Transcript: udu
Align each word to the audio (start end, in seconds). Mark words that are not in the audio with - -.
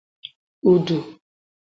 udu 0.71 0.97